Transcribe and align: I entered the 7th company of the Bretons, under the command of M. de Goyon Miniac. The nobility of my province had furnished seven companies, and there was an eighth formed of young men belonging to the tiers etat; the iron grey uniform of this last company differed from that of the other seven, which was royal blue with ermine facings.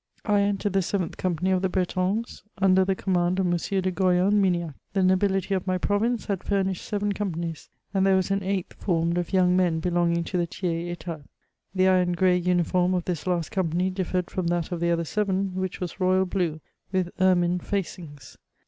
I 0.25 0.41
entered 0.41 0.73
the 0.73 0.79
7th 0.79 1.15
company 1.17 1.51
of 1.51 1.61
the 1.61 1.69
Bretons, 1.69 2.41
under 2.57 2.83
the 2.83 2.95
command 2.95 3.37
of 3.37 3.45
M. 3.45 3.55
de 3.81 3.91
Goyon 3.91 4.41
Miniac. 4.41 4.73
The 4.93 5.03
nobility 5.03 5.53
of 5.53 5.67
my 5.67 5.77
province 5.77 6.25
had 6.25 6.43
furnished 6.43 6.83
seven 6.83 7.13
companies, 7.13 7.69
and 7.93 8.03
there 8.03 8.15
was 8.15 8.31
an 8.31 8.41
eighth 8.41 8.73
formed 8.73 9.19
of 9.19 9.31
young 9.31 9.55
men 9.55 9.79
belonging 9.79 10.23
to 10.23 10.39
the 10.39 10.47
tiers 10.47 10.91
etat; 10.97 11.21
the 11.75 11.87
iron 11.87 12.13
grey 12.13 12.37
uniform 12.37 12.95
of 12.95 13.05
this 13.05 13.27
last 13.27 13.51
company 13.51 13.91
differed 13.91 14.31
from 14.31 14.47
that 14.47 14.71
of 14.71 14.79
the 14.79 14.89
other 14.89 15.05
seven, 15.05 15.53
which 15.53 15.79
was 15.79 15.99
royal 15.99 16.25
blue 16.25 16.61
with 16.91 17.11
ermine 17.21 17.59
facings. 17.59 18.37